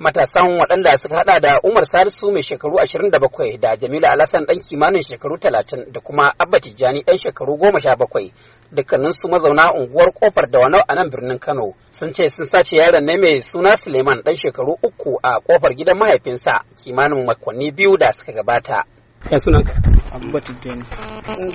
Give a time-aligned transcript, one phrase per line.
[0.00, 5.00] Matasan waɗanda suka hada da Umar Salisu mai shekaru 27 da Jamilu Alhassan ɗan kimanin
[5.00, 8.32] shekaru 30 da kuma Abba Tijjani ɗan shekaru 17
[8.76, 12.76] dukkanin su mazauna unguwar ƙofar da wani a nan birnin Kano sun ce sun sace
[12.76, 16.52] yaron ne mai suna Suleiman ɗan shekaru uku a ƙofar gidan mahaifinsa
[16.84, 18.84] kimanin makonni biyu da suka gabata.
[19.32, 19.64] Ya sunan
[20.12, 20.84] Abba Tijjani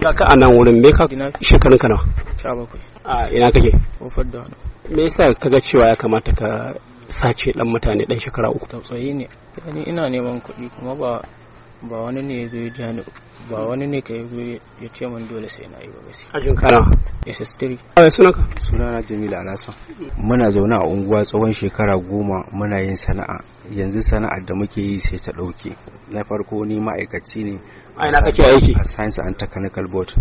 [0.01, 1.05] ga ka a nan wurin me ka
[1.45, 2.03] shekarun ka nawa?
[2.41, 3.69] sha bakwai A ina kake?
[4.01, 4.55] ƙofar da wani
[4.89, 6.73] Me yasa kaga cewa ya kamata ka
[7.11, 8.67] sace ɗan mutane ɗan shekara uku?
[8.67, 9.27] tausayi ne
[9.65, 11.21] yani ina neman kuɗi kuma ba
[11.89, 13.01] ba wani ne ya zo ya ja ni
[13.49, 14.37] ba wani ne ka zo
[14.81, 16.91] ya ce min dole sai na yi ba gaskiya Ajin ka nawa?
[17.25, 18.41] SS3 A sunan ka?
[18.61, 19.73] sunana Jamilu Alhassan
[20.17, 23.41] muna zaune a unguwa tsawon shekara goma muna yin sana'a
[23.73, 25.73] yanzu sana'ar da muke yi sai ta ɗauke
[26.13, 27.59] na farko ni ma'aikaci ne
[27.97, 28.73] A ina kake aiki?
[28.79, 30.13] a science and technical board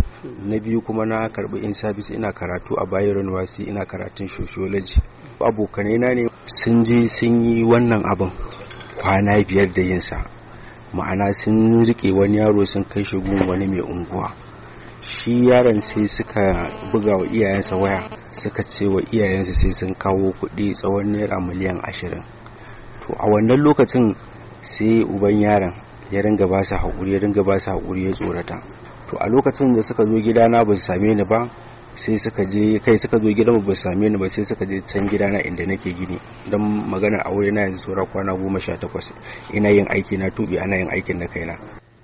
[0.42, 4.96] na biyu kuma na karɓi in service ina karatu a Bayero University ina karatun sociology
[5.48, 8.30] abokanai na ne sun je sun yi wannan abin
[9.00, 10.16] kwana biyar da yinsa
[10.92, 14.32] ma'ana sun riƙe wani yaro sun kai shi gun wani mai unguwa.
[15.00, 20.32] Shi yaron sai suka buga wa iyayensa waya suka ce wa iyayensa sai sun kawo
[20.40, 22.22] kuɗi tsawon naira miliyan ashirin.
[23.06, 24.14] To a wannan lokacin
[24.60, 25.74] sai uban yaron
[26.10, 28.56] ya ringa ba su haƙuri ya ringa ba su haƙuri ya tsorata.
[29.10, 31.46] To a lokacin da suka zo gidana ba su same ni ba
[31.94, 35.08] sai suka je kai suka zo gidan ba same ni ba sai suka je can
[35.08, 36.18] gidana inda nake gini.
[36.50, 39.06] Don maganar aure na yanzu saura kwana goma sha takwas.
[39.54, 41.54] Ina yin aiki na tuɓe ana yin aikin na kaina.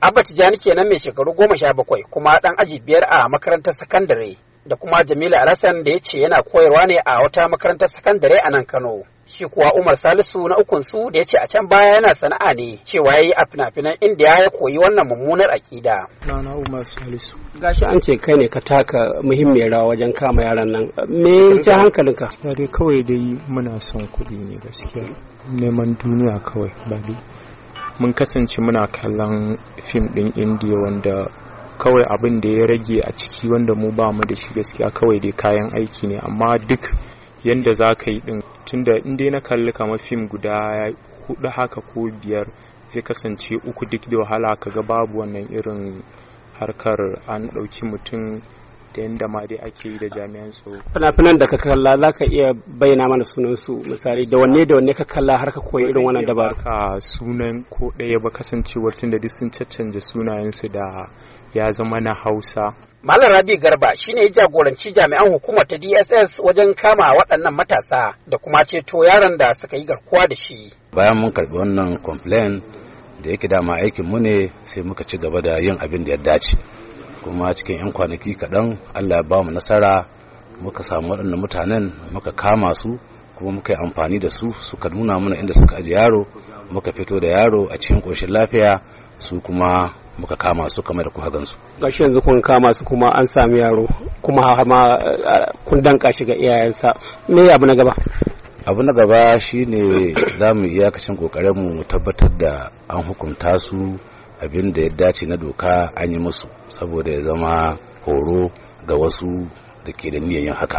[0.00, 4.36] Abba Tijjani kenan mai shekaru goma sha bakwai kuma ɗan aji biyar a makarantar sakandare
[4.66, 8.50] da kuma Jamilu Alhassan da ya ce yana koyarwa ne a wata makarantar sakandare a
[8.50, 9.02] nan Kano.
[9.26, 12.52] Shi kuwa Umar Salisu na ukun su da ya ce a can baya yana sana'a
[12.54, 15.96] ne cewa ya yi a fina-finan Indiya ya koyi wannan mummunar aƙida.
[16.26, 20.68] na Umar Salisu Gashi an ce kai ne ka taka muhimmiyar rawa wajen kama yaran
[20.70, 20.90] nan.
[21.08, 21.32] Me
[21.66, 22.28] ya hankalinka?
[22.44, 25.04] ya dai kawai dai muna son kuɗi ne gaskiya
[25.60, 27.16] neman duniya kawai ba dai
[28.00, 31.26] mun kasance muna kallon fim ɗin indiya wanda
[31.78, 35.18] kawai abin da ya rage a ciki wanda mu ba mu da shi gaskiya kawai
[35.20, 36.82] dai kayan aiki ne amma duk
[37.46, 40.90] yanda za ka yi ɗin tunda in dai na kalli kamar fim guda
[41.28, 42.46] huɗu haka ko biyar
[42.92, 46.02] zai kasance uku duk da wahala kaga babu wannan irin
[46.58, 46.98] harkar
[47.28, 48.42] an ɗauki mutum
[48.96, 50.80] da yanda ma dai ake yi da jami'an tsaro.
[50.92, 54.24] Fina-finan da ka kalla za ka iya bayyana mana sunansu misali?
[54.30, 56.56] Da wanne da wanne ka kalla har ka koyi irin wannan dabaru.
[56.64, 61.06] ka sunan ko ɗaya ba kasancewar tun da duk sun caccanja sunayensu da
[61.54, 62.72] ya zama na hausa.
[63.06, 68.38] Malam Rabi Garba shine ya jagoranci jami'an hukumar ta DSS wajen kama waɗannan matasa da
[68.38, 70.72] kuma ceto yaron da suka yi garkuwa da shi.
[70.96, 72.62] bayan mun karɓi wannan complain
[73.22, 76.18] da yake dama aikin mu ne sai muka ci gaba da yin abin da ya
[76.18, 76.56] dace
[77.22, 80.06] kuma cikin 'yan kwanaki kaɗan allah ya ba mu nasara
[80.62, 82.98] muka samu waɗannan mutanen muka kama su
[83.38, 86.26] kuma muka yi amfani da su suka nuna mana inda suka aji yaro
[86.74, 88.82] muka fito da yaro a cikin ƙoshin lafiya
[89.18, 93.08] su kuma muka kama su kamar da kuka gansu Gashi yanzu kun kama su kuma
[93.18, 93.86] an sami yaro
[94.22, 94.80] kuma har ma
[95.66, 96.88] kun danka shi ga iyayensa.
[97.28, 97.92] Me abu na gaba?
[98.66, 103.98] abu na gaba shine za mu iyakacin kokarinmu mu tabbatar da an hukunta su
[104.42, 108.50] abin da ya dace na doka an yi musu saboda ya zama horo
[108.86, 109.46] ga wasu
[109.86, 110.78] da ke da niyyar yin haka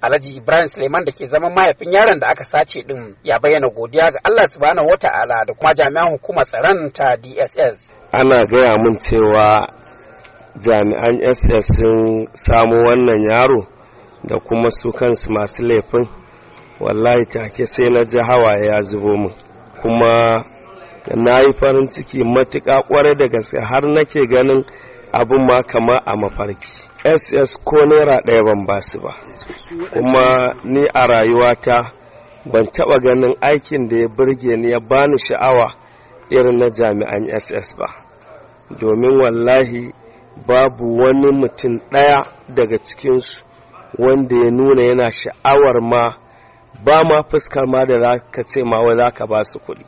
[0.00, 4.10] Alhaji Ibrahim Suleiman da ke zaman mahaifin yaron da aka sace din ya bayyana godiya
[4.12, 7.95] ga Allah subhanahu wata'ala da kuma jami'an hukumar tsaron ta DSS.
[8.12, 9.66] Ana gaya min cewa
[10.64, 13.66] jami'an ss sun samo wannan yaro
[14.28, 16.06] da kuma su kansu masu laifin.
[16.80, 19.32] Wallahi take sai na ji hawaye ya zubo min
[19.82, 20.12] kuma
[21.24, 24.64] na yi farin ciki matuƙa ƙwarai da gaske har nake ganin
[25.12, 26.72] abin ma kama a mafarki.
[27.04, 29.12] Ss ko naira ɗaya ban ba su ba.
[29.92, 31.92] Kuma ni a rayuwata
[32.52, 35.85] ban taɓa ganin aikin da ya burge ni ya bani sha'awa
[36.30, 37.86] irin na jami'an ss ba.
[38.80, 39.92] Domin wallahi
[40.46, 43.44] babu wani mutum ɗaya daga cikinsu
[43.98, 46.16] wanda ya nuna yana sha'awar ma
[46.84, 49.84] ba ma fuskar ma da ka ce ma wai za ka ba su kuɗi.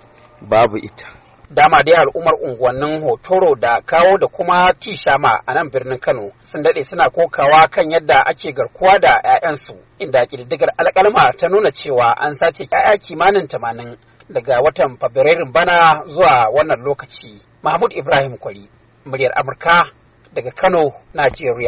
[0.50, 1.18] Babu ita.
[1.51, 6.62] Dama dai al'ummar unguwannin Hotoro da kawo da kuma Tishama a nan birnin Kano sun
[6.62, 12.12] daɗe suna kokawa kan yadda ake garkuwa da 'ya'yansu inda ƙididdigar alƙalma ta nuna cewa
[12.21, 13.97] an sace 'ya'ya kimanin tamanin.
[14.30, 17.41] Daga watan Fabrairun bana zuwa wannan lokaci.
[17.63, 18.69] Mahmud Ibrahim Kwari,
[19.07, 19.91] muryar Amurka
[20.34, 21.66] daga Kano, Najeriya.